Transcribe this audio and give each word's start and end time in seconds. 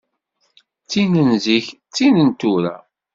D 0.83 0.87
tin 0.89 1.13
n 1.29 1.31
zik, 1.45 1.67
d 1.73 1.77
tin 1.95 2.15
n 2.27 2.29
tura. 2.39 2.75